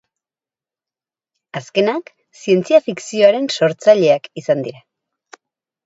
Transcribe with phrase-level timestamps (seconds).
[1.61, 2.11] Azkenak
[2.41, 4.87] zientzia-fikzioaren sortzaileak izan dira.